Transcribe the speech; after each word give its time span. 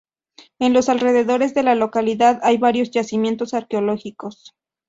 En 0.57 0.73
los 0.73 0.89
alrededores 0.89 1.53
de 1.53 1.61
la 1.61 1.75
localidad 1.75 2.39
hay 2.41 2.57
varios 2.57 2.89
yacimientos 2.89 3.53
arqueológicos. 3.53 4.55